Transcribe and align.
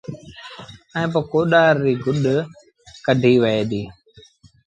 ائيٚݩ 0.95 1.11
پو 1.13 1.19
ڪوڏآر 1.31 1.73
ريٚ 1.85 2.01
گُڏ 2.03 2.23
ڪڍيٚ 3.05 3.41
وهي 3.41 3.63
دي 3.71 3.83